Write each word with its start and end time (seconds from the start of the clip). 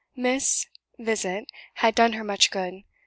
Miss 0.15 0.61
's 0.61 0.65
visit 0.97 1.51
had 1.75 1.93
done 1.93 2.13
her 2.13 2.23
much 2.23 2.49
good. 2.49 2.81